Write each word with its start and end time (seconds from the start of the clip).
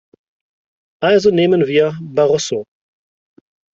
Also 1.03 1.29
nehmen 1.29 1.67
wir 1.67 1.95
Barroso! 2.01 2.65